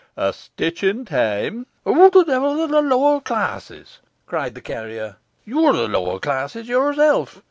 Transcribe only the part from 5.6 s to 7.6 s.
are the lower classes yourself!